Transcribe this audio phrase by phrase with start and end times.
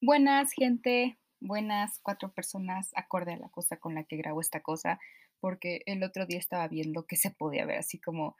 [0.00, 1.18] Buenas, gente.
[1.40, 4.98] Buenas, 4 personas, acorde a la cosa con la que grabo esta cosa,
[5.40, 8.36] porque el otro día estaba viendo que se podía ver así como,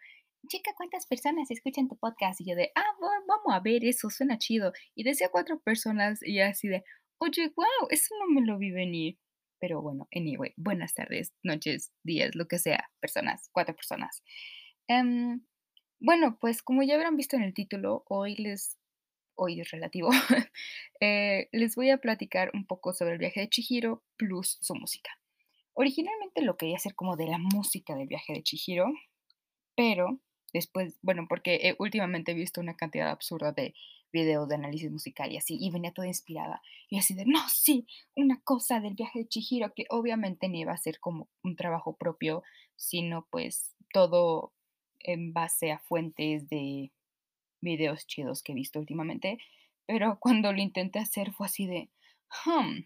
[0.49, 2.41] chica, ¿cuántas personas escuchan tu podcast?
[2.41, 4.73] Y yo de, ah, va- vamos a ver eso, suena chido.
[4.97, 6.85] Y decía cuatro personas y así de,
[7.19, 9.19] oye, wow, eso no me lo vi venir.
[9.61, 14.23] Pero bueno, anyway, buenas tardes, noches, días, lo que sea, personas, cuatro personas.
[14.89, 15.43] Em,
[16.01, 18.77] bueno, pues como ya habrán visto en el título, hoy les
[19.39, 20.11] hoy relativo,
[21.01, 25.11] eh, les voy a platicar un poco sobre el viaje de Chihiro plus su música.
[25.73, 28.93] Originalmente lo quería hacer como de la música del viaje de Chihiro,
[29.77, 30.19] pero
[30.53, 33.75] después, bueno, porque eh, últimamente he visto una cantidad absurda de
[34.13, 36.61] videos de análisis musical y así, y venía toda inspirada.
[36.89, 40.73] Y así de, no, sí, una cosa del viaje de Chihiro que obviamente no iba
[40.73, 42.43] a ser como un trabajo propio,
[42.75, 44.53] sino pues todo
[45.01, 46.91] en base a fuentes de
[47.61, 49.39] videos chidos que he visto últimamente,
[49.87, 51.91] pero cuando lo intenté hacer fue así de,
[52.45, 52.85] hmm,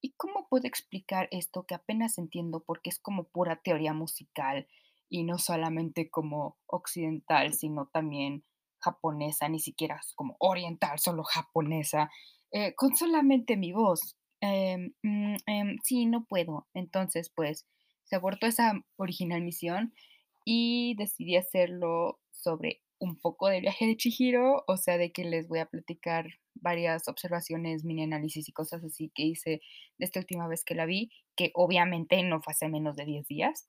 [0.00, 4.66] ¿y cómo puedo explicar esto que apenas entiendo porque es como pura teoría musical
[5.08, 8.44] y no solamente como occidental, sino también
[8.80, 12.10] japonesa, ni siquiera como oriental, solo japonesa,
[12.52, 14.16] eh, con solamente mi voz?
[14.40, 16.66] Em, mm, em, sí, no puedo.
[16.74, 17.66] Entonces, pues,
[18.04, 19.92] se abortó esa original misión
[20.44, 25.48] y decidí hacerlo sobre un poco del viaje de Chihiro, o sea, de que les
[25.48, 29.62] voy a platicar varias observaciones, mini análisis y cosas así que hice
[29.98, 33.26] de esta última vez que la vi, que obviamente no fue hace menos de 10
[33.26, 33.68] días.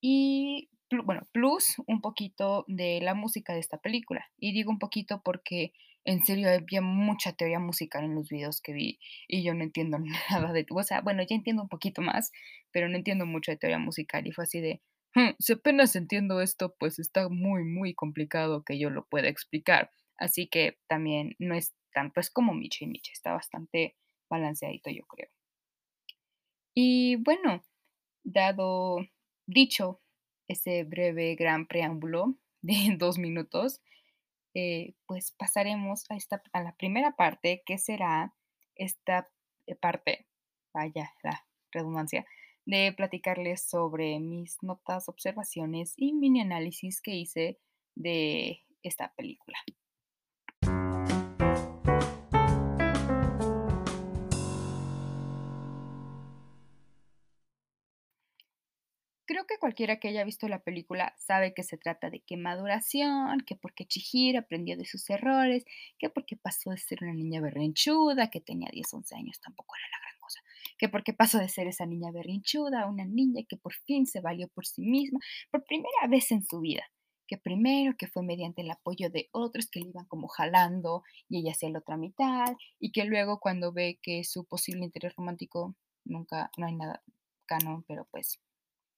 [0.00, 0.70] Y
[1.04, 4.26] bueno, plus un poquito de la música de esta película.
[4.38, 5.72] Y digo un poquito porque
[6.04, 8.98] en serio había mucha teoría musical en los videos que vi
[9.28, 9.98] y yo no entiendo
[10.30, 12.32] nada de, o sea, bueno, ya entiendo un poquito más,
[12.72, 14.99] pero no entiendo mucho de teoría musical y fue así de, "Hmm,
[15.38, 19.90] si apenas entiendo esto, pues está muy, muy complicado que yo lo pueda explicar.
[20.16, 23.96] Así que también no es tanto, es como Miche y Miche, está bastante
[24.28, 25.28] balanceadito, yo creo.
[26.74, 27.62] Y bueno,
[28.22, 28.98] Dado
[29.46, 30.00] dicho
[30.46, 33.80] ese breve gran preámbulo de 2 minutos,
[34.54, 38.34] eh, pues pasaremos a esta a la primera parte, que será
[38.74, 39.28] esta,
[39.66, 40.26] eh, parte,
[40.74, 42.26] vaya la redundancia,
[42.66, 47.58] de platicarles sobre mis notas, observaciones y mini análisis que hice
[47.94, 49.58] de esta película.
[59.30, 63.38] Creo que cualquiera que haya visto la película sabe que se trata de que maduración,
[63.46, 65.64] que porque Chihiro aprendió de sus errores,
[66.00, 69.88] que porque pasó de ser una niña berrinchuda, que tenía 10, 11 años, tampoco era
[69.92, 70.19] la gran
[70.80, 74.22] que porque pasó de ser esa niña berrinchuda a una niña que por fin se
[74.22, 75.20] valió por sí misma,
[75.50, 76.84] por primera vez en su vida,
[77.28, 81.40] que primero que fue mediante el apoyo de otros que le iban como jalando y
[81.40, 85.76] ella hacía la otra mitad, y que luego cuando ve que su posible interés romántico
[86.06, 87.02] nunca, no hay nada
[87.44, 88.40] canon, pero pues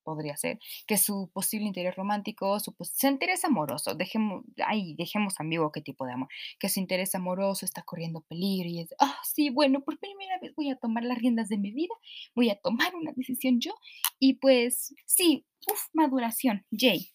[0.03, 5.73] podría ser, que su posible interés romántico, su, su interés amoroso, dejemos, ay, dejemos ambiguo
[5.73, 9.51] qué tipo de amor, que su interés amoroso está corriendo peligro y es, ah, sí,
[9.51, 11.95] bueno, por primera vez voy a tomar las riendas de mi vida,
[12.35, 13.75] voy a tomar una decisión yo,
[14.19, 17.11] y pues sí, uff, maduración, Jay.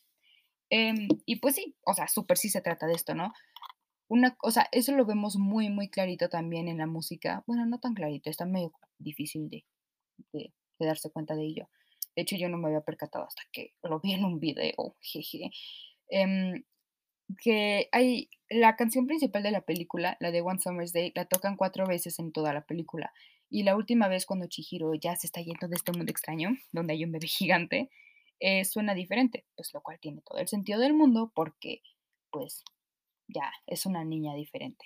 [0.70, 3.34] Em, y pues sí, o sea, súper sí se trata de esto, ¿no?
[4.10, 7.94] Una cosa, eso lo vemos muy, muy clarito también en la música, bueno, no tan
[7.94, 9.66] clarito, está medio difícil de
[10.80, 11.70] darse cuenta de ello.
[12.18, 15.52] De hecho, yo no me había percatado hasta que lo vi en un video, jeje.
[16.10, 16.64] Em,
[17.44, 21.56] que hay la canción principal de la película, la de One Summer's Day, la tocan
[21.56, 23.14] 4 veces en toda la película.
[23.52, 26.94] Y la última vez cuando Chihiro ya se está yendo de este mundo extraño, donde
[26.94, 27.92] hay un bebé gigante,
[28.40, 31.84] eh, suena diferente, pues lo cual tiene todo el sentido del mundo porque,
[32.32, 32.64] pues,
[33.28, 34.86] ya es una niña diferente.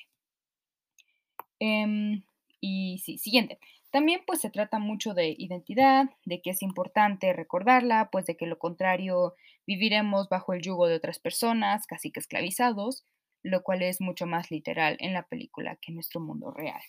[1.60, 2.24] Em,
[2.60, 3.58] y sí, siguiente.
[3.92, 8.48] También pues se trata mucho de identidad, de que es importante recordarla, pues de que
[8.48, 9.36] lo contrario
[9.68, 13.06] viviremos bajo el yugo de otras personas, casi que esclavizados,
[13.44, 16.82] lo cual es mucho más literal en la película que en nuestro mundo real.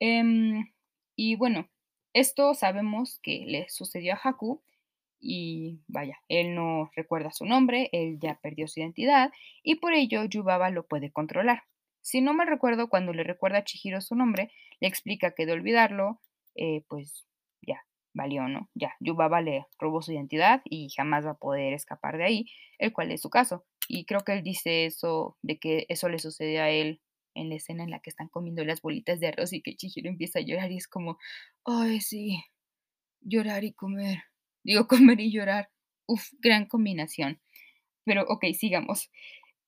[0.00, 0.72] Em,
[1.16, 1.68] y bueno,
[2.12, 4.62] esto sabemos que le sucedió a Haku
[5.20, 9.30] y vaya, él no recuerda su nombre, él ya perdió su identidad
[9.62, 11.62] y por ello Yubaba lo puede controlar.
[12.06, 15.54] Si no me recuerdo, cuando le recuerda a Chihiro su nombre, le explica que de
[15.54, 16.20] olvidarlo,
[16.54, 17.26] eh, pues
[17.66, 18.70] ya, valió, ¿no?
[18.74, 22.46] Ya, Yubaba le robó su identidad y jamás va a poder escapar de ahí,
[22.78, 23.66] el cual es su caso.
[23.88, 27.02] Y creo que él dice eso, de que eso le sucedió a él
[27.34, 30.08] en la escena en la que están comiendo las bolitas de arroz y que Chihiro
[30.08, 31.18] empieza a llorar y es como,
[31.64, 32.40] ay, sí,
[33.20, 34.22] llorar y comer.
[34.62, 35.70] Digo, comer y llorar.
[36.06, 37.40] Uf, gran combinación.
[38.04, 39.10] Pero ok, sigamos.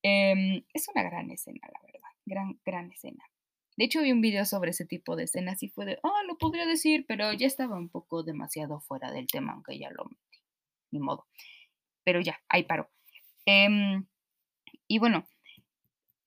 [0.02, 1.87] Em, es una gran escena, la verdad.
[2.28, 3.24] Gran, gran escena.
[3.76, 6.36] De hecho, vi un video sobre ese tipo de escenas y fue de, ah, lo
[6.36, 10.40] podría decir, pero ya estaba un poco demasiado fuera del tema, aunque ya lo metí.
[10.90, 11.26] Ni modo.
[12.04, 12.90] Pero ya, ahí paro.
[13.46, 14.06] Em,
[14.88, 15.28] y bueno,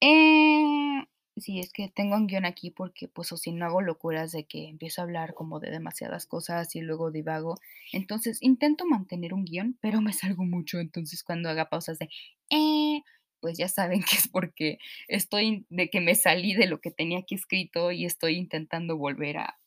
[0.01, 1.06] eh,
[1.38, 4.45] sí, es que tengo un guion aquí porque, pues, o si no hago locuras de
[4.45, 7.57] que empiezo a hablar como de demasiadas cosas y luego divago.
[7.94, 10.80] Entonces, intento mantener un guion, pero me salgo mucho.
[10.80, 12.09] Entonces, cuando haga pausas de,
[12.50, 13.04] eh,
[13.41, 14.77] pues ya saben que es porque
[15.07, 19.38] estoy de que me salí de lo que tenía aquí escrito y estoy intentando volver
[19.39, 19.59] a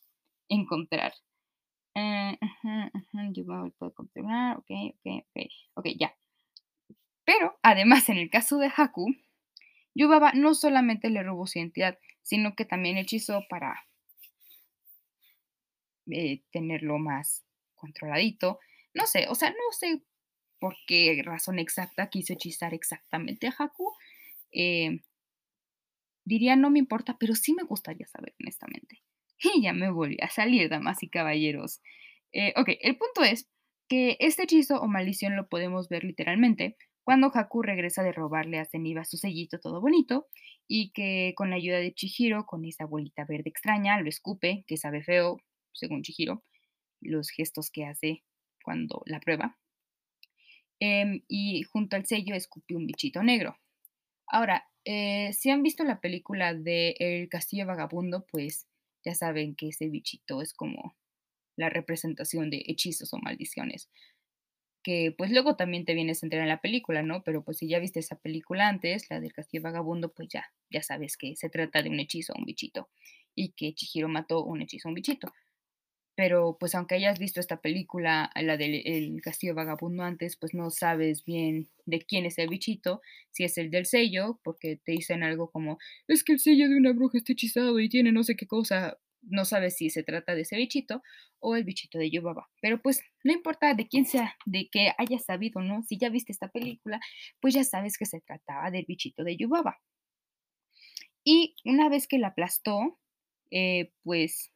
[0.49, 1.13] encontrar.
[1.95, 2.37] Eh,
[3.31, 4.11] yo puedo ok,
[4.57, 6.15] ok, ok, ok, ya.
[7.25, 9.15] Pero además, en el caso de Haku,
[9.95, 13.87] Yubaba no solamente le robó su identidad, sino que también hechizó para
[16.11, 17.43] eh, tenerlo más
[17.75, 18.59] controladito.
[18.93, 20.01] No sé, o sea, no sé
[20.59, 23.93] por qué razón exacta quiso hechizar exactamente a Haku.
[24.51, 25.01] Eh,
[26.25, 29.01] diría no me importa, pero sí me gustaría saber, honestamente.
[29.55, 31.81] Y ya me volví a salir, damas y caballeros.
[32.31, 33.49] Eh, ok, el punto es
[33.89, 38.65] que este hechizo o maldición lo podemos ver literalmente cuando Haku regresa de robarle a
[38.65, 40.27] Zeniba su sellito todo bonito
[40.67, 44.75] y que con la ayuda de Chihiro, con esa bolita verde extraña, lo escupe, que
[44.75, 45.37] sabe feo,
[45.71, 46.43] según Chihiro,
[47.01, 48.23] los gestos que hace
[48.63, 49.55] cuando la prueba.
[50.79, 53.57] Em, y junto al sello escupe un bichito negro.
[54.27, 58.67] Ahora, eh, si han visto la película de El Castillo Vagabundo, pues
[59.03, 60.95] ya saben que ese bichito es como
[61.57, 63.89] la representación de hechizos o maldiciones
[64.85, 67.23] que pues luego también te vienes a enterar en la película, ¿no?
[67.23, 70.83] Pero pues si ya viste esa película antes, la del Castillo Vagabundo, pues ya, ya
[70.83, 72.87] sabes que se trata de un hechizo a un bichito
[73.33, 75.33] y que Chihiro mató un hechizo a un bichito.
[76.15, 81.25] Pero pues aunque hayas visto esta película, la del Castillo Vagabundo antes, pues no sabes
[81.25, 83.01] bien de quién es el bichito,
[83.31, 85.77] si es el del sello, porque te dicen algo como,
[86.07, 88.97] es que el sello de una bruja está hechizado y tiene no sé qué cosa,
[89.21, 91.01] no sabes si se trata de ese bichito
[91.39, 92.49] o el bichito de Yubaba.
[92.61, 95.83] Pero pues no importa de quién sea, de que hayas sabido, ¿no?
[95.83, 96.99] Si ya viste esta película,
[97.41, 99.79] pues ya sabes que se trataba del bichito de Yubaba.
[101.23, 102.99] Y una vez que la aplastó,
[103.51, 104.51] eh, pues,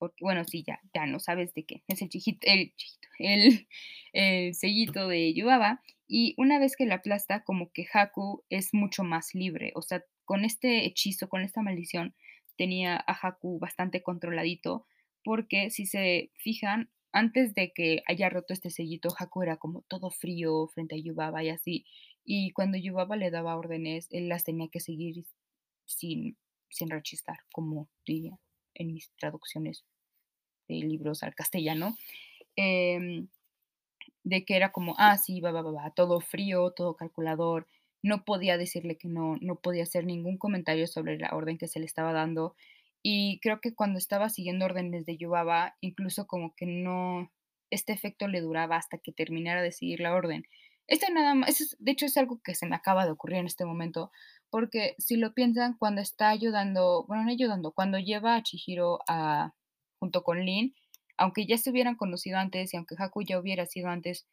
[0.00, 2.72] porque, bueno, sí, ya, ya no sabes de qué, es el chiquito, el,
[3.18, 3.68] el,
[4.14, 5.82] el sellito de Yubaba.
[6.08, 9.72] Y una vez que la aplasta, como que Haku es mucho más libre.
[9.76, 12.14] O sea, con este hechizo, con esta maldición,
[12.56, 14.86] tenía a Haku bastante controladito,
[15.22, 20.10] porque si se fijan, antes de que haya roto este sellito, Haku era como todo
[20.10, 21.84] frío frente a Yubaba y así.
[22.24, 25.26] Y cuando Yubaba le daba órdenes, él las tenía que seguir
[25.84, 26.38] sin,
[26.70, 28.38] sin rechistar, como diría
[28.80, 29.84] en mis traducciones
[30.68, 31.96] de libros al castellano.
[32.56, 33.28] Em,
[34.24, 37.66] de que era como, ah, sí, va, va, va, todo frío, todo calculador,
[38.02, 41.80] no podía decirle que no, no podía hacer ningún comentario sobre la orden que se
[41.80, 42.54] le estaba dando.
[43.02, 47.30] Y creo que cuando estaba siguiendo órdenes de Yubaba, incluso como que no,
[47.70, 50.44] este efecto le duraba hasta que terminara de seguir la orden.
[50.90, 53.64] Este nada más, de hecho es algo que se me acaba de ocurrir en este
[53.64, 54.10] momento,
[54.50, 59.54] porque si lo piensan, cuando está ayudando, bueno, no ayudando, cuando lleva a Chihiro a,
[60.00, 60.74] junto con Lin,
[61.16, 64.26] aunque ya se hubieran conocido antes y aunque Haku ya hubiera sido antes,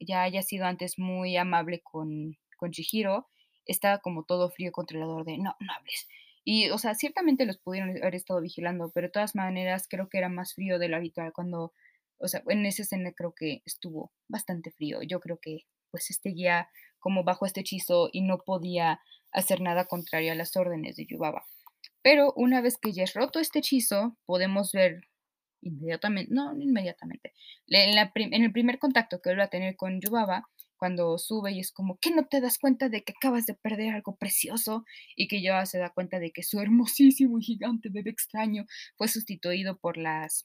[0.00, 3.28] ya haya sido antes muy amable con, con Chihiro,
[3.66, 6.08] estaba como todo frío controlador de no, no hables.
[6.42, 10.16] Y, o sea, ciertamente los pudieron haber estado vigilando, pero de todas maneras creo que
[10.16, 11.74] era más frío de lo habitual cuando,
[12.16, 15.02] o sea, en esa escena creo que estuvo bastante frío.
[15.02, 16.68] Yo creo que pues este guía
[16.98, 19.00] como bajo este hechizo y no podía
[19.32, 21.44] hacer nada contrario a las órdenes de Yubaba.
[22.02, 25.08] Pero una vez que ya es roto este hechizo, podemos ver
[25.60, 27.34] inmediatamente, no, inmediatamente,
[27.66, 31.72] en, el primer contacto que él va a tener con Yubaba, cuando sube y es
[31.72, 34.84] como que no te das cuenta de que acabas de perder algo precioso
[35.16, 38.64] y que ya se da cuenta de que su hermosísimo y gigante bebé extraño
[38.96, 40.44] fue sustituido por las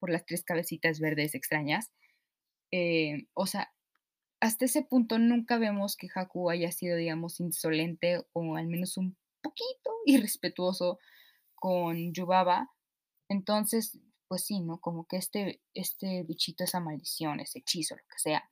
[0.00, 1.92] por las tres cabecitas verdes extrañas.
[2.72, 3.72] Eh, o sea,
[4.44, 9.16] hasta ese punto nunca vemos que Haku haya sido, digamos, insolente o al menos un
[9.40, 10.98] poquito irrespetuoso
[11.54, 12.70] con Yubaba.
[13.30, 13.98] Entonces,
[14.28, 14.82] pues sí, ¿no?
[14.82, 18.50] Como que este, este bichito, esa maldición, ese hechizo, lo que sea,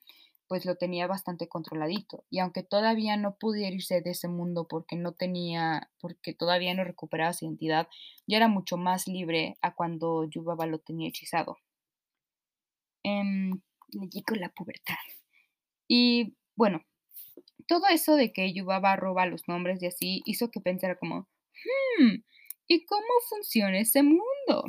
[0.48, 2.24] pues lo tenía bastante controladito.
[2.30, 6.84] Y aunque todavía no pudiera irse de ese mundo porque no tenía, porque todavía no
[6.84, 7.86] recuperaba su identidad,
[8.26, 11.58] ya era mucho más libre a cuando Yubaba lo tenía hechizado.
[13.02, 14.96] Em, le llegó la pubertad.
[15.94, 16.86] Y bueno,
[17.68, 21.28] todo eso de que Yubaba roba los nombres y así hizo que pensara como,
[21.98, 22.14] hmm,
[22.66, 24.64] ¿y cómo funciona ese mundo?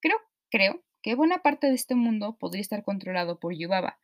[0.00, 3.98] Creo, creo que buena parte de este mundo podría estar controlado por Yubaba,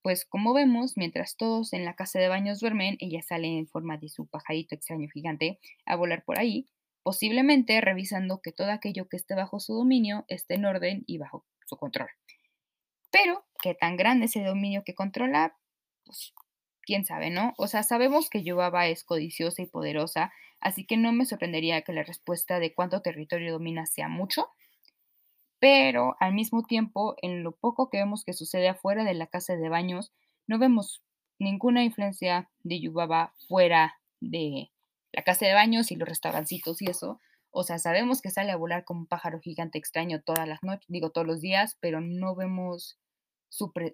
[0.00, 3.98] pues como vemos, mientras todos en la casa de baños duermen, ella sale en forma
[3.98, 6.68] de su pajarito extraño gigante a volar por ahí,
[7.02, 11.44] posiblemente revisando que todo aquello que esté bajo su dominio esté en orden y bajo
[11.66, 12.10] su control.
[13.10, 15.56] Pero, ¿qué tan grande es el dominio que controla?
[16.04, 16.32] Pues,
[16.82, 17.54] quién sabe, ¿no?
[17.56, 21.92] O sea, sabemos que Yubaba es codiciosa y poderosa, así que no me sorprendería que
[21.92, 24.48] la respuesta de cuánto territorio domina sea mucho,
[25.58, 29.56] pero al mismo tiempo, en lo poco que vemos que sucede afuera de la casa
[29.56, 30.12] de baños,
[30.46, 31.02] no vemos
[31.38, 34.70] ninguna influencia de Yubaba fuera de
[35.12, 37.18] la casa de baños y los restaurancitos y eso.
[37.50, 40.86] O sea, sabemos que sale a volar como un pájaro gigante extraño todas las noches,
[40.88, 42.98] digo todos los días, pero no vemos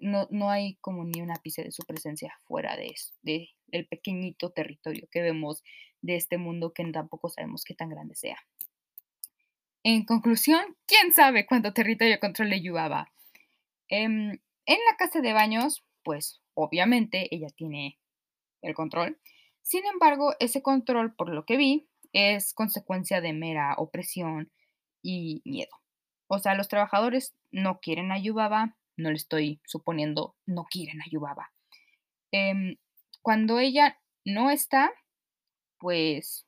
[0.01, 4.51] no, no, hay como ni una ápice de su presencia fuera de, de el pequeñito
[4.51, 5.63] territorio que vemos
[6.01, 8.37] de este mundo que tampoco sabemos qué tan grande sea.
[9.83, 13.11] En conclusión, ¿quién sabe cuánto territorio controle Yubaba?
[13.87, 17.99] Em, en la casa de baños, pues obviamente ella tiene
[18.61, 19.19] el control.
[19.61, 24.51] Sin embargo, ese control, por lo que vi, es consecuencia de mera opresión
[25.01, 25.71] y miedo.
[26.27, 31.05] O sea, los trabajadores no quieren a Yubaba, no le estoy suponiendo, no quieren a
[31.09, 31.51] Yubaba.
[32.31, 32.77] Em,
[33.21, 34.91] cuando ella no está,
[35.79, 36.45] pues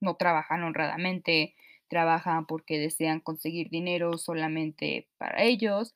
[0.00, 1.54] no trabajan honradamente,
[1.88, 5.94] trabajan porque desean conseguir dinero solamente para ellos.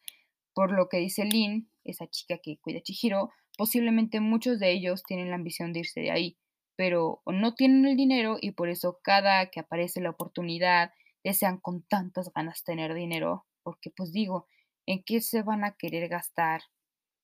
[0.52, 5.04] Por lo que dice Lynn, esa chica que cuida a Chihiro, posiblemente muchos de ellos
[5.04, 6.36] tienen la ambición de irse de ahí,
[6.76, 10.92] pero no tienen el dinero y por eso cada que aparece la oportunidad
[11.22, 14.46] desean con tantas ganas tener dinero, porque pues digo,
[14.86, 16.62] ¿en qué se van a querer gastar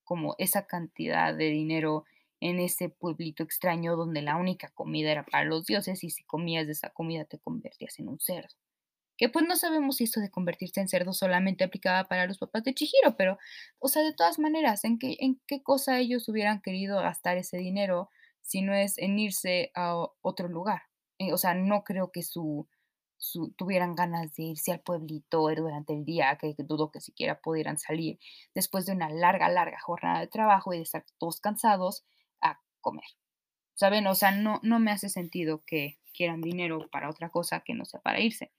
[0.04, 2.04] como esa cantidad de dinero
[2.40, 6.66] en ese pueblito extraño donde la única comida era para los dioses y si comías
[6.66, 8.56] de esa comida te convertías en un cerdo?
[9.20, 12.64] que pues no sabemos si esto de convertirse en cerdo solamente aplicaba para los papás
[12.64, 13.36] de Chihiro, pero,
[13.78, 17.58] o sea, de todas maneras, ¿en qué, en qué cosa ellos hubieran querido gastar ese
[17.58, 18.08] dinero
[18.40, 20.84] si no es en irse a otro lugar?
[21.18, 22.66] Eh, o sea, no creo que su,
[23.56, 28.18] tuvieran ganas de irse al pueblito durante el día, que dudo que siquiera pudieran salir
[28.54, 32.04] después de una larga, larga jornada de trabajo y de estar todos cansados
[32.40, 33.04] a comer.
[33.74, 34.06] ¿Saben?
[34.06, 37.84] O sea, no, no me hace sentido que quieran dinero para otra cosa que no
[37.84, 38.52] sea para irse.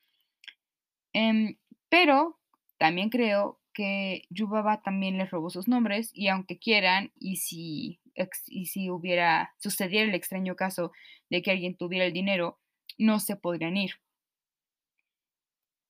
[1.14, 1.58] Em,
[1.90, 2.40] pero
[2.78, 8.00] también creo que Yubaba también les robó sus nombres y aunque quieran y si,
[8.48, 10.92] y si hubiera sucediera el extraño caso
[11.30, 12.60] de que alguien tuviera el dinero,
[12.98, 13.94] no se podrían ir.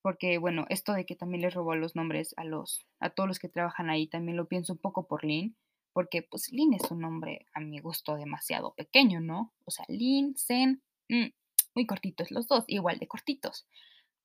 [0.02, 3.40] Porque bueno, esto de que también les robó los nombres a los a todos los
[3.40, 5.56] que trabajan ahí también lo pienso un poco por Lin,
[5.94, 9.54] porque pues Lin es un nombre a mi gusto demasiado pequeño, ¿no?
[9.66, 11.28] O sea, Lin, Zen, mm,
[11.76, 13.68] muy cortitos los dos, igual de cortitos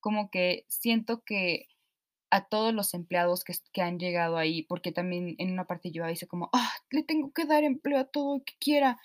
[0.07, 1.67] como que siento que
[2.31, 6.07] a todos los empleados que, que, han llegado ahí, porque también en una parte yo
[6.07, 9.01] dice como, ah, le tengo que dar empleo a todo el que quiera,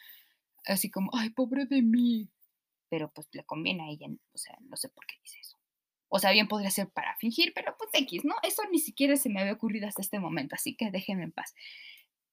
[0.65, 2.29] así como, ay, pobre de mí,
[2.87, 5.57] pero pues le conviene a ella, o sea, no sé por qué dice eso.
[6.13, 8.35] O sea, bien podría ser para fingir, pero pues X, ¿no?
[8.43, 11.55] Eso ni siquiera se me había ocurrido hasta este momento, así que déjenme en paz.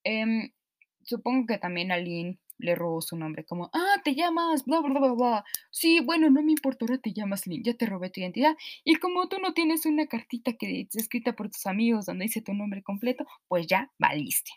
[0.03, 0.51] Em,
[1.05, 5.13] supongo que también Aline le robó su nombre, como, ah, te llamas, bla, bla, bla,
[5.13, 5.45] bla.
[5.71, 8.57] Sí, bueno, no me importa, ahora te llamas Lin, ya te robé tu identidad.
[8.83, 12.43] Y como tú no tienes una cartita que es escrita por tus amigos donde dice
[12.43, 14.51] tu nombre completo, pues ya valiste.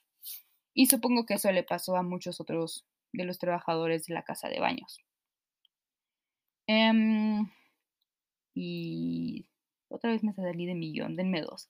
[0.74, 4.50] Y supongo que eso le pasó a muchos otros de los trabajadores de la casa
[4.50, 5.00] de baños.
[6.68, 7.46] Em,
[8.53, 9.48] y
[9.89, 11.70] otra vez me salí de millón, denme dos.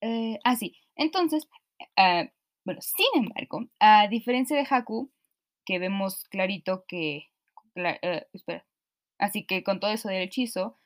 [0.00, 1.48] Eh, ah, sí, entonces,
[1.96, 2.30] eh,
[2.64, 5.10] bueno, sin embargo, a diferencia de Haku,
[5.64, 7.28] que vemos clarito que,
[7.76, 8.66] eh, espera,
[9.18, 10.78] así que con todo eso del hechizo,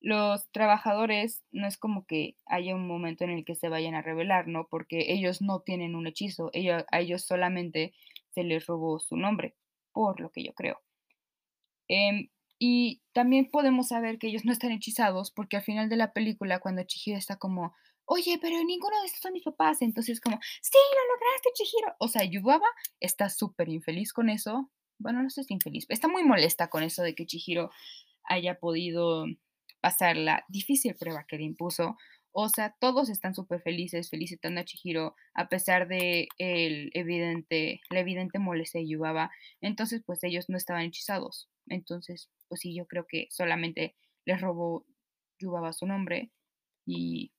[0.00, 4.02] los trabajadores no es como que haya un momento en el que se vayan a
[4.02, 4.66] revelar, ¿no?
[4.68, 7.94] Porque ellos no tienen un hechizo, ellos, a ellos solamente
[8.34, 9.54] se les robó su nombre,
[9.92, 10.80] por lo que yo creo.
[11.88, 12.28] Em,
[12.66, 16.60] y también podemos saber que ellos no están hechizados porque al final de la película,
[16.60, 17.74] cuando Chihiro está como,
[18.06, 19.82] oye, pero ninguno de estos son mis papás.
[19.82, 21.94] Entonces, como, sí, lo lograste, Chihiro.
[21.98, 22.66] O sea, Yubaba
[23.00, 24.70] está súper infeliz con eso.
[24.96, 27.70] Bueno, no sé si infeliz, está muy molesta con eso de que Chihiro
[28.22, 29.26] haya podido
[29.82, 31.98] pasar la difícil prueba que le impuso.
[32.36, 38.00] O sea, todos están súper felices, felicitando a Chihiro, a pesar de el evidente, la
[38.00, 39.30] evidente molestia de Yubaba.
[39.60, 41.48] Entonces, pues ellos no estaban hechizados.
[41.68, 44.84] Entonces, pues sí, yo creo que solamente les robó
[45.38, 46.32] Yubaba su nombre
[46.84, 47.32] y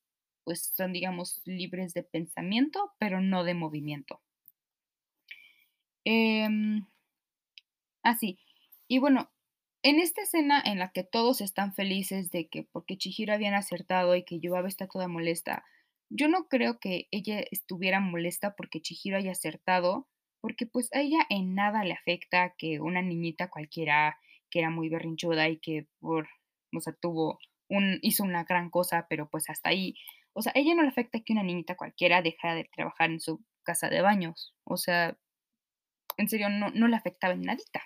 [0.45, 4.21] pues son, digamos, libres de pensamiento, pero no de movimiento.
[6.05, 6.47] Eh,
[8.03, 8.39] así.
[8.87, 9.29] Y bueno,
[9.85, 14.15] en esta escena en la que todos están felices de que porque Chihiro habían acertado
[14.15, 15.63] y que Yubaba está toda molesta,
[16.09, 20.07] yo no creo que ella estuviera molesta porque Chihiro haya acertado,
[20.41, 24.17] porque pues a ella en nada le afecta que una niñita cualquiera
[24.49, 26.29] que era muy berrinchuda y que por,
[26.75, 27.37] o sea, tuvo
[27.69, 29.93] un, hizo una gran cosa, pero pues hasta ahí.
[30.33, 33.19] O sea, a ella no le afecta que una niñita cualquiera dejara de trabajar en
[33.19, 34.55] su casa de baños.
[34.63, 35.15] O sea,
[36.17, 37.83] en serio, no, no le afectaba en nadita.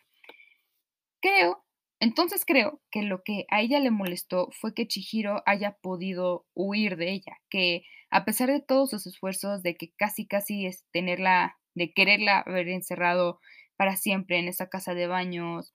[1.21, 1.65] Creo,
[1.99, 6.95] entonces creo que lo que a ella le molestó fue que Chihiro haya podido huir
[6.95, 11.57] de ella, que a pesar de todos sus esfuerzos de que casi casi es tenerla,
[11.75, 13.39] de quererla haber encerrado
[13.75, 15.73] para siempre en esa casa de baños,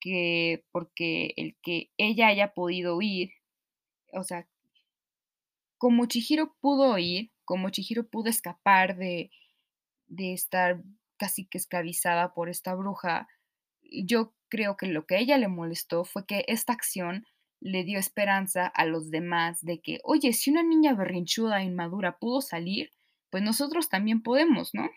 [0.00, 3.30] que porque el que ella haya podido huir,
[4.12, 4.48] o sea,
[5.76, 9.30] como Chihiro pudo huir, como Chihiro pudo escapar de,
[10.06, 10.82] de estar
[11.18, 13.28] casi que esclavizada por esta bruja,
[13.82, 17.26] yo creo que lo que a ella le molestó fue que esta acción
[17.60, 22.18] le dio esperanza a los demás de que, oye, si una niña berrinchuda e inmadura
[22.18, 22.90] pudo salir,
[23.30, 24.88] pues nosotros también podemos, ¿no?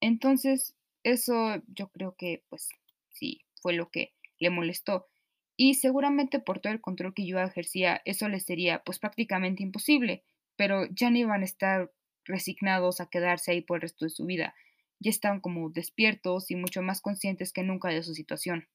[0.00, 2.68] Entonces, eso yo creo que, pues,
[3.10, 5.06] sí, fue lo que le molestó.
[5.56, 10.24] Y seguramente por todo el control que yo ejercía, eso le sería, pues, prácticamente imposible,
[10.56, 11.92] pero ya no iban a estar
[12.24, 14.54] resignados a quedarse ahí por el resto de su vida
[15.04, 18.66] ya estaban como despiertos y mucho más conscientes que nunca de su situación.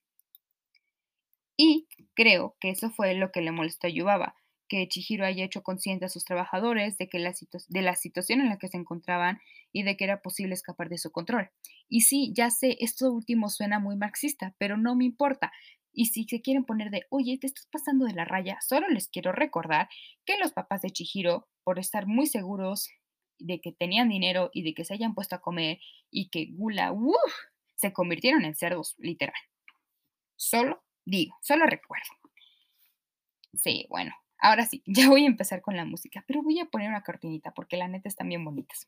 [1.57, 4.35] Y creo que eso fue lo que le molestó a Yubaba,
[4.69, 7.33] que Chihiro haya hecho consciente a sus trabajadores de, que la
[7.67, 9.39] de la situación en la que se encontraban
[9.73, 11.49] y de que era posible escapar de su control.
[11.89, 15.51] Y sí, ya sé, esto último suena muy marxista, pero no me importa.
[15.91, 19.09] Y si se quieren poner de, oye, te estás pasando de la raya, solo les
[19.09, 19.89] quiero recordar
[20.25, 22.87] que los papás de Chihiro, por estar muy seguros
[23.39, 25.79] de que tenían dinero y de que se hayan puesto a comer
[26.11, 27.33] y que gula, uff,
[27.75, 29.35] se convirtieron en cerdos, literal.
[30.35, 32.09] Solo digo, solo recuerdo.
[33.53, 36.89] Sí, bueno, ahora sí, ya voy a empezar con la música, pero voy a poner
[36.89, 38.87] una cortinita porque la neta están bien bonitas.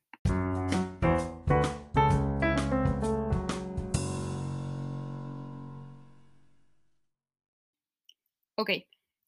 [8.56, 8.70] Ok,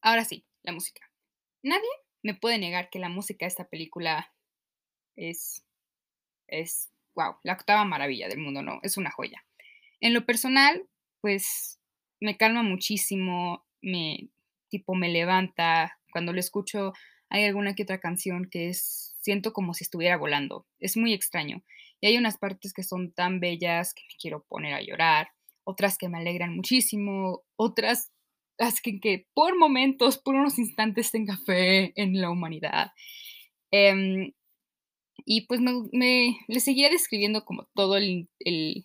[0.00, 1.10] ahora sí, la música.
[1.62, 1.88] Nadie
[2.22, 4.33] me puede negar que la música de esta película
[5.16, 5.64] es,
[6.48, 8.80] es, wow, la octava maravilla del mundo, ¿no?
[8.82, 9.44] Es una joya.
[10.00, 10.86] En lo personal,
[11.20, 11.80] pues
[12.20, 14.28] me calma muchísimo, me,
[14.68, 15.98] tipo, me levanta.
[16.12, 16.92] Cuando lo escucho,
[17.30, 20.66] hay alguna que otra canción que es, siento como si estuviera volando.
[20.78, 21.62] Es muy extraño.
[22.00, 25.28] Y hay unas partes que son tan bellas que me quiero poner a llorar,
[25.64, 28.12] otras que me alegran muchísimo, otras
[28.82, 32.92] que, que por momentos, por unos instantes tenga fe en la humanidad.
[33.70, 34.32] Eh,
[35.24, 38.28] y pues me, le seguía describiendo como todo el,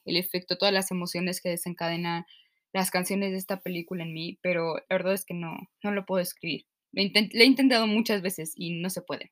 [0.05, 2.25] efecto, todas las emociones que desencadenan
[2.71, 6.05] las canciones de esta película en mí, pero la verdad es que no, no lo
[6.05, 6.65] puedo escribir.
[6.91, 9.31] Lo, he intentado muchas veces y no se puede.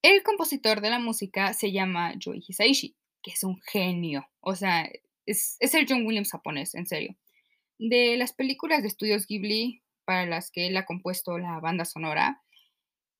[0.00, 4.26] El compositor de la música se llama Joe Hisaishi, que es un genio.
[4.40, 4.88] O sea,
[5.26, 7.16] es, es el John Williams japonés, en serio.
[7.78, 12.42] De las películas de estudios Ghibli para las que él ha compuesto la banda sonora,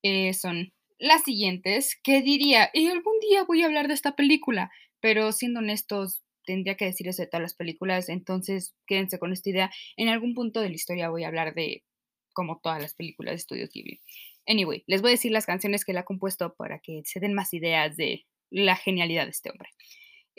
[0.02, 4.70] eh, son las siguientes, que diría, y algún día voy a hablar de esta película,
[5.00, 9.50] pero siendo honestos, tendría que decir eso de todas las películas, entonces quédense con esta
[9.50, 9.70] idea.
[9.96, 11.84] En algún punto de la historia voy a hablar de
[12.32, 14.00] como todas las películas de Estudios Ghibli.
[14.46, 17.34] Anyway, les voy a decir las canciones que él ha compuesto para que se den
[17.34, 19.68] más ideas de la genialidad de este hombre.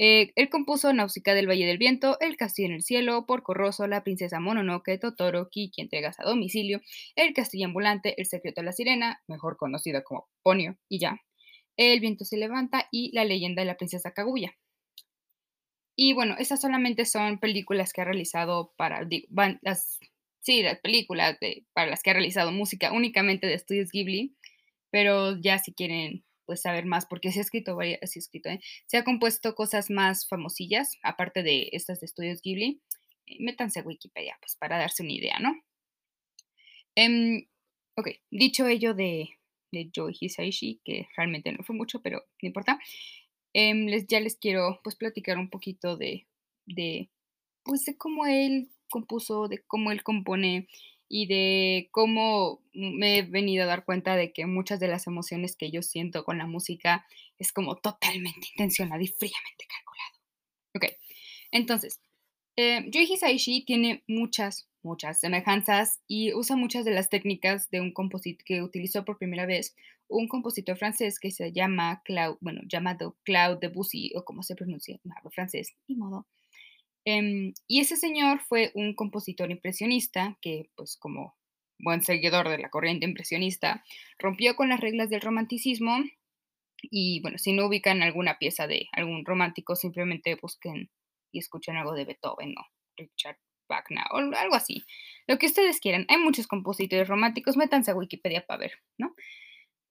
[0.01, 3.85] Eh, él compuso Náusica del Valle del Viento, El Castillo en el Cielo, Porco Rosso,
[3.85, 6.79] La Princesa Mononoke, Totoro, Kiki Entregas a Domicilio,
[7.17, 11.19] El Castillo Ambulante, El Secreto de la Sirena, mejor conocida como Ponio, y ya,
[11.75, 14.55] El Viento se Levanta y La Leyenda de la Princesa Kaguya.
[15.97, 19.05] Y bueno, esas solamente son películas que ha realizado para
[19.59, 19.99] las,
[20.39, 21.37] sí, las películas
[21.73, 24.33] para las que ha realizado música únicamente de estudios Ghibli,
[24.91, 28.49] pero ya si quieren pues saber más, porque se ha escrito varias, se ha, escrito,
[28.49, 28.59] ¿eh?
[28.87, 32.81] se ha compuesto cosas más famosillas, aparte de estas de estudios Ghibli.
[33.27, 35.53] Eh, métanse a Wikipedia, pues para darse una idea, ¿no?
[36.95, 37.45] Em,
[37.95, 39.29] ok, dicho ello de,
[39.71, 42.79] de Joe Hisaishi, que realmente no fue mucho, pero no importa,
[43.53, 46.25] em, les, ya les quiero pues platicar un poquito de,
[46.65, 47.11] de,
[47.63, 50.67] pues de cómo él compuso, de cómo él compone
[51.09, 55.55] y de cómo me he venido a dar cuenta de que muchas de las emociones
[55.57, 57.05] que yo siento con la música
[57.39, 60.19] es como totalmente intencionada y fríamente calculado.
[60.75, 60.85] Ok,
[61.51, 61.99] entonces,
[62.55, 68.45] eh, Hisaishi tiene muchas, muchas semejanzas y usa muchas de las técnicas de un compositor
[68.45, 69.75] que utilizó por primera vez
[70.07, 74.99] un compositor francés que se llama Claude, bueno, llamado Claude Debussy o como se pronuncia,
[75.03, 76.27] no francés, ni modo.
[77.05, 81.35] Em, y ese señor fue un compositor impresionista que, pues como
[81.79, 83.83] buen seguidor de la corriente impresionista,
[84.19, 85.97] rompió con las reglas del romanticismo
[86.83, 90.89] y bueno, si no ubican alguna pieza de algún romántico, simplemente busquen
[91.31, 92.65] y escuchen algo de Beethoven o
[92.97, 93.37] Richard
[93.69, 94.83] Wagner o algo así.
[95.27, 96.05] Lo que ustedes quieran.
[96.09, 99.13] Hay muchos compositores románticos, métanse a Wikipedia para ver, ¿no?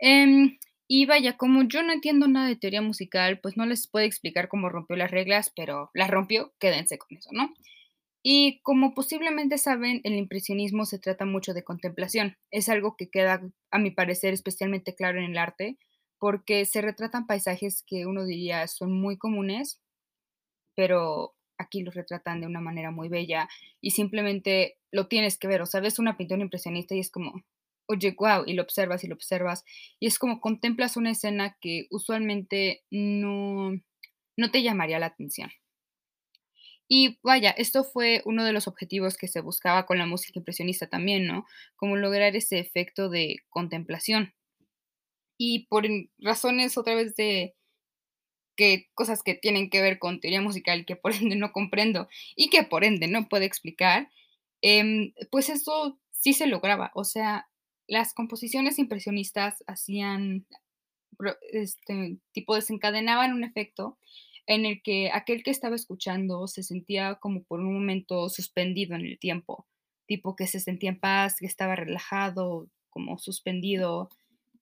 [0.01, 4.07] Em, y vaya, como yo no entiendo nada de teoría musical, pues no les puedo
[4.07, 7.55] explicar cómo rompió las reglas, pero las rompió, quédense con eso, ¿no?
[8.23, 12.37] Y como posiblemente saben, el impresionismo se trata mucho de contemplación.
[12.51, 15.79] Es algo que queda, a mi parecer, especialmente claro en el arte,
[16.19, 19.81] porque se retratan paisajes que uno diría son muy comunes,
[20.75, 23.49] pero aquí los retratan de una manera muy bella
[23.81, 25.61] y simplemente lo tienes que ver.
[25.63, 27.43] O sea, ves una pintura impresionista y es como,
[27.89, 29.65] oye, wow, y lo observas y lo observas.
[30.01, 33.73] Y es como contemplas una escena que usualmente no,
[34.37, 35.51] no te llamaría la atención.
[36.89, 40.89] Y vaya, esto fue uno de los objetivos que se buscaba con la música impresionista
[40.89, 41.47] también, ¿no?
[41.77, 44.35] Como lograr ese efecto de contemplación.
[45.39, 45.87] Y por
[46.19, 47.55] razones otra vez de
[48.57, 52.51] que cosas que tienen que ver con teoría musical que por ende no comprendo y
[52.51, 54.11] que por ende no puedo explicar,
[54.63, 56.91] em, pues eso sí se lograba.
[56.95, 57.49] O sea,
[57.89, 60.47] las composiciones impresionistas hacían,
[61.51, 63.99] este, tipo desencadenaban un efecto
[64.47, 69.05] en el que aquel que estaba escuchando se sentía como por un momento suspendido en
[69.05, 69.67] el tiempo,
[70.07, 74.11] tipo que se sentía en paz, que estaba relajado, como suspendido.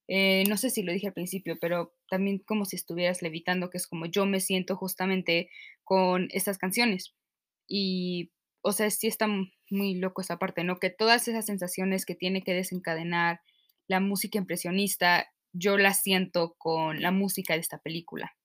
[0.07, 3.77] Eh, no sé si lo dije al principio, pero también como si estuvieras levitando, que
[3.77, 5.49] es como yo me siento justamente
[5.83, 7.13] con estas canciones.
[7.67, 8.31] Y,
[8.67, 9.27] o sea, sí está
[9.69, 10.77] muy loco esa parte, ¿no?
[10.77, 13.39] Que todas esas sensaciones que tiene que desencadenar
[13.87, 18.35] la música impresionista, yo las siento con la música de esta película.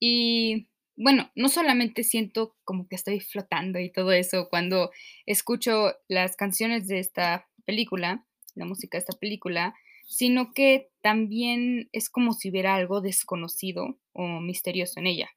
[0.00, 4.90] Y bueno, no solamente siento como que estoy flotando y todo eso cuando
[5.24, 9.72] escucho las canciones de esta película, la música de esta película,
[10.08, 15.30] sino que también es como si hubiera algo desconocido o misterioso en ella.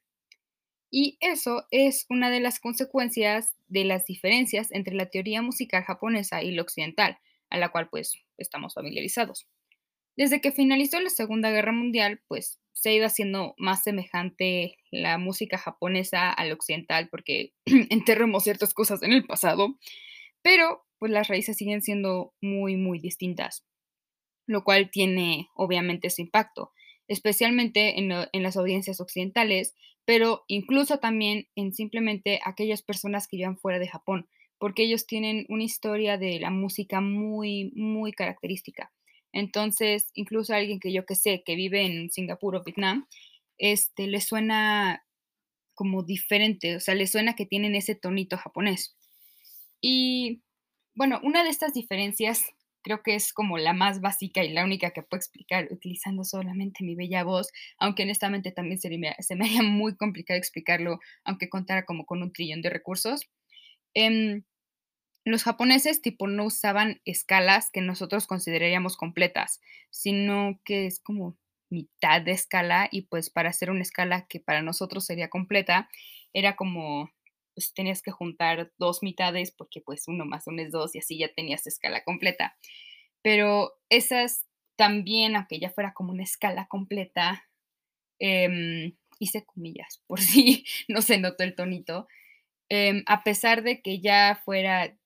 [0.91, 6.43] Y eso es una de las consecuencias de las diferencias entre la teoría musical japonesa
[6.43, 7.17] y la occidental,
[7.49, 9.47] a la cual pues estamos familiarizados.
[10.17, 15.17] Desde que finalizó la Segunda Guerra Mundial, pues se ha ido haciendo más semejante la
[15.17, 19.77] música japonesa al occidental porque enterramos ciertas cosas en el pasado,
[20.41, 23.65] pero pues las raíces siguen siendo muy, muy distintas,
[24.45, 26.73] lo cual tiene obviamente su impacto,
[27.07, 29.75] especialmente en, en las audiencias occidentales,
[30.11, 35.45] pero incluso también en simplemente aquellas personas que vivan fuera de Japón, porque ellos tienen
[35.47, 38.91] una historia de la música muy, muy característica.
[39.31, 43.07] Entonces, incluso alguien que yo que sé, que vive en Singapur o Vietnam,
[43.57, 45.05] este, le suena
[45.75, 48.97] como diferente, o sea, le suena que tienen ese tonito japonés.
[49.79, 50.41] Y
[50.93, 52.43] bueno, una de estas diferencias
[52.81, 56.83] creo que es como la más básica y la única que puedo explicar utilizando solamente
[56.83, 62.05] mi bella voz, aunque honestamente también se me, haría muy complicado explicarlo, aunque contara como
[62.05, 63.29] con un trillón de recursos.
[63.93, 64.43] Em,
[65.23, 71.37] los japoneses tipo no usaban escalas que nosotros consideraríamos completas, sino que es como
[71.69, 75.89] mitad de escala y pues para hacer una escala que para nosotros sería completa,
[76.33, 77.11] era como
[77.53, 81.17] pues tenías que juntar dos mitades porque pues uno más uno es dos y así
[81.17, 82.57] ya tenías escala completa.
[83.21, 87.47] Pero esas también, aunque ya fuera como una escala completa,
[88.19, 92.07] em, hice comillas por si no se notó el tonito,
[92.69, 94.97] em, a pesar de que ya fuera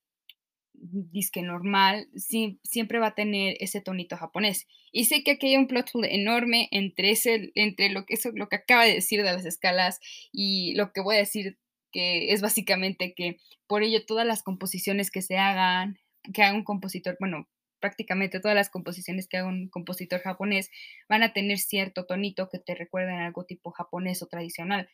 [0.78, 4.68] disque normal, siempre va a tener ese tonito japonés.
[4.92, 8.32] Y sé que aquí hay un plot hole enorme entre, ese, entre lo, que, eso,
[8.34, 10.00] lo que acaba de decir de las escalas
[10.32, 11.58] y lo que voy a decir,
[11.96, 15.98] que es básicamente que por ello todas las composiciones que se hagan,
[16.34, 17.48] que haga un compositor, bueno,
[17.80, 20.70] prácticamente todas las composiciones que haga un compositor japonés
[21.08, 24.90] van a tener cierto tonito que te recuerden algo tipo japonés o tradicional.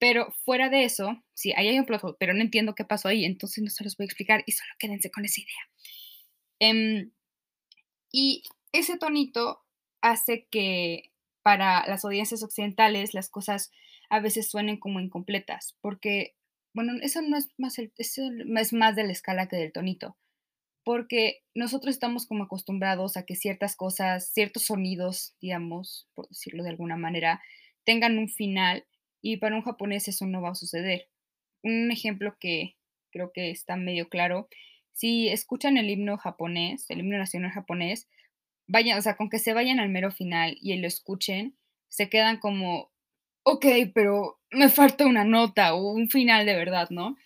[0.00, 3.24] Pero fuera de eso, sí, ahí hay un plot pero no entiendo qué pasó ahí,
[3.24, 5.68] entonces no se los voy a explicar y solo quédense con esa idea.
[6.58, 7.12] Em,
[8.10, 9.60] y ese tonito
[10.00, 11.12] hace que
[11.44, 13.70] para las audiencias occidentales las cosas
[14.10, 16.34] a veces suenen como incompletas, porque,
[16.72, 18.22] bueno, eso no es más, eso
[18.56, 20.16] es más de la escala que del tonito,
[20.84, 26.70] porque nosotros estamos como acostumbrados a que ciertas cosas, ciertos sonidos, digamos, por decirlo de
[26.70, 27.42] alguna manera,
[27.84, 28.86] tengan un final
[29.22, 31.08] y para un japonés eso no va a suceder.
[31.62, 32.76] Un ejemplo que
[33.10, 34.48] creo que está medio claro,
[34.92, 38.08] si escuchan el himno japonés, el himno nacional japonés,
[38.66, 41.56] vayan, o sea, con que se vayan al mero final y lo escuchen,
[41.88, 42.92] se quedan como,
[43.44, 47.16] ok, pero me falta una nota o un final de verdad, ¿no?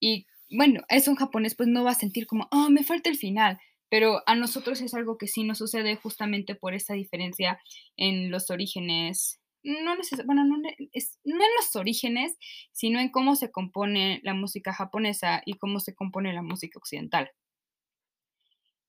[0.00, 3.16] Y bueno, eso un japonés pues no va a sentir como, oh, me falta el
[3.16, 3.58] final,
[3.90, 7.60] pero a nosotros es algo que sí nos sucede justamente por esa diferencia
[7.96, 10.56] en los orígenes no bueno, no
[10.92, 12.36] es no en los orígenes,
[12.72, 17.30] sino en cómo se compone la música japonesa y cómo se compone la música occidental.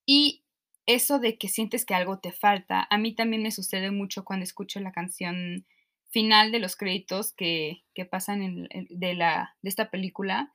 [0.06, 0.44] Y
[0.86, 4.44] eso de que sientes que algo te falta, a mí también me sucede mucho cuando
[4.44, 5.66] escucho la canción
[6.10, 10.52] final de los créditos que, que pasan de, la, de esta película.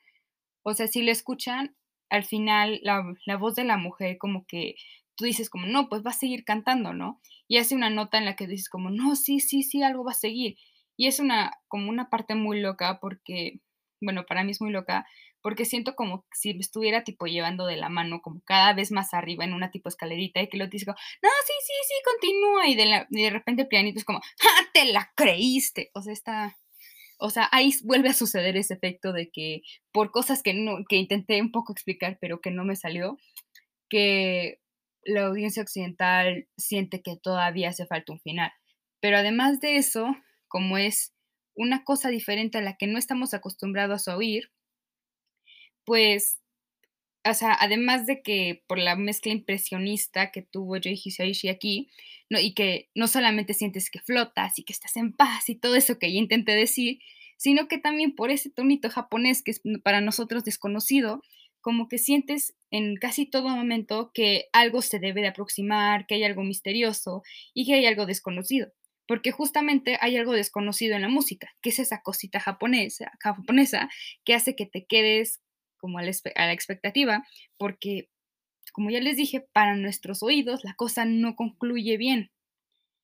[0.62, 1.76] O sea, si lo escuchan,
[2.10, 4.76] al final la, la, voz de la mujer como que
[5.16, 7.20] tú dices como, no, pues va a seguir cantando, ¿no?
[7.46, 10.12] Y hace una nota en la que dices como, no, sí, sí, sí, algo va
[10.12, 10.56] a seguir.
[10.96, 13.60] Y es una, como una parte muy loca porque,
[14.00, 15.06] bueno, para mí es muy loca,
[15.44, 19.12] porque siento como si me estuviera tipo llevando de la mano como cada vez más
[19.12, 22.74] arriba en una tipo escalerita y que lo digo, no, sí, sí, sí, continúa y
[22.74, 25.90] de, la, de repente el pianito es como, ¡ja, te la creíste!
[25.92, 26.56] O sea, está,
[27.18, 29.60] o sea, ahí vuelve a suceder ese efecto de que
[29.92, 33.18] por cosas que, no, que intenté un poco explicar pero que no me salió,
[33.90, 34.62] que
[35.02, 38.50] la audiencia occidental siente que todavía hace falta un final.
[38.98, 40.16] Pero además de eso,
[40.48, 41.12] como es
[41.54, 44.50] una cosa diferente a la que no estamos acostumbrados a oír,
[45.84, 46.40] pues,
[47.24, 51.90] o sea, además de que por la mezcla impresionista que tuvo Joy Hisaishi aquí,
[52.30, 55.76] no, y que no solamente sientes que flotas y que estás en paz y todo
[55.76, 56.98] eso que ya intenté decir,
[57.36, 61.22] sino que también por ese tonito japonés que es para nosotros desconocido,
[61.60, 66.24] como que sientes en casi todo momento que algo se debe de aproximar, que hay
[66.24, 67.22] algo misterioso
[67.54, 68.72] y que hay algo desconocido.
[69.06, 73.88] Porque justamente hay algo desconocido en la música, que es esa cosita japonesa, japonesa
[74.24, 75.40] que hace que te quedes
[75.84, 77.26] como a la, expectativa,
[77.58, 78.08] porque,
[78.72, 82.30] como ya les dije, para nuestros oídos la cosa no concluye bien.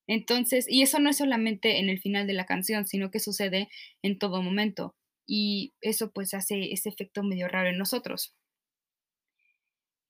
[0.07, 3.69] Entonces, y eso no es solamente en el final de la canción, sino que sucede
[4.01, 4.95] en todo momento.
[5.27, 8.35] Y eso pues hace ese efecto medio raro en nosotros.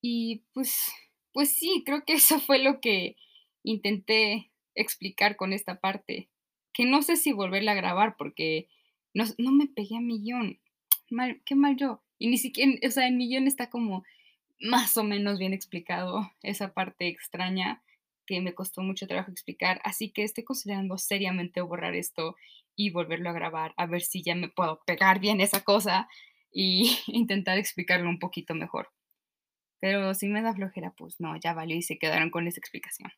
[0.02, 0.94] Y pues,
[1.34, 3.18] pues sí, creo que eso fue lo que
[3.64, 6.30] intenté explicar con esta parte.
[6.72, 8.70] Que no sé si volverla a grabar porque
[9.14, 10.62] no, no me pegué a millón.
[11.10, 12.02] Mal, qué mal yo.
[12.22, 14.04] Y ni siquiera, o sea, en Millón está como
[14.60, 17.82] más o menos bien explicado esa parte extraña
[18.28, 19.82] que me costó mucho trabajo explicar.
[19.84, 22.36] Así que estoy considerando seriamente borrar esto
[22.76, 26.08] y volverlo a grabar, a ver si ya me puedo pegar bien esa cosa
[26.52, 28.90] y intentar explicarlo un poquito mejor.
[29.80, 33.12] Pero si me da flojera, pues no, ya valió y se quedaron con esa explicación.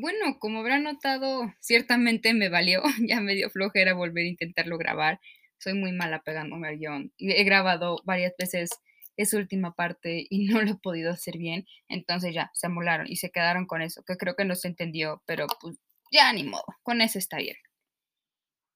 [0.00, 5.20] Bueno, como habrán notado, ciertamente me valió, ya me dio flojera volver a intentarlo grabar.
[5.58, 7.12] Soy muy mala pegándome al guion.
[7.18, 8.70] He grabado varias veces
[9.18, 11.66] esa última parte y no lo he podido hacer bien.
[11.88, 15.22] Entonces ya, se amolaron y se quedaron con eso, que creo que no se entendió,
[15.26, 15.76] pero pues
[16.10, 17.56] ya ni modo, con eso está bien.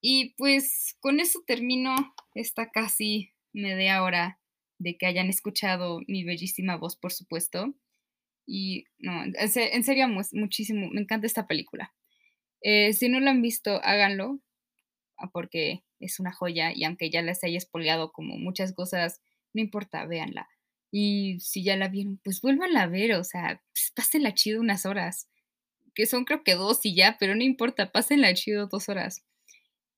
[0.03, 1.97] Y pues con eso termino
[2.35, 4.39] esta casi media hora
[4.79, 7.75] de que hayan escuchado mi bellísima voz, por supuesto.
[8.47, 11.95] Y no, en serio, muchísimo, me encanta esta película.
[12.61, 14.41] Eh, si no la han visto, háganlo,
[15.19, 19.21] ah, porque es una joya y aunque ya les haya espoleado como muchas cosas,
[19.53, 20.49] no importa, véanla.
[20.91, 24.87] Y si ya la vieron, pues vuélvanla a ver, o sea, pues, pásenla chido unas
[24.87, 25.29] horas,
[25.95, 29.25] que son creo que dos y ya, pero no importa, pásenla chido dos horas.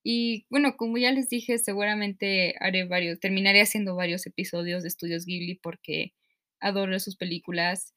[0.04, 5.26] Y bueno, como ya les dije, seguramente haré varios, terminaré haciendo varios episodios de Estudios
[5.26, 6.14] Ghibli porque
[6.60, 7.95] adoro sus películas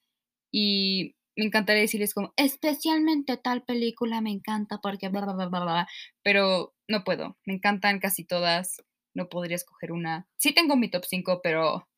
[0.50, 5.60] y me encantaría decirles como, especialmente tal película me encanta porque bla, bla, bla, bla,
[5.60, 5.88] bla,
[6.22, 8.82] pero no puedo, me encantan casi todas,
[9.14, 10.28] no podría escoger una.
[10.36, 11.88] Sí tengo mi top 5, pero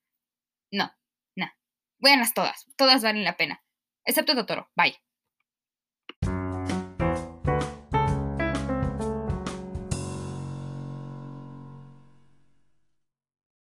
[0.73, 0.93] no,
[1.37, 1.47] no.
[1.99, 3.62] Véanlas todas, todas valen la pena,
[4.05, 4.97] excepto Totoro, bye.